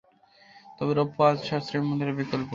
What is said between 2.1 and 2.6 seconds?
বিকল্প।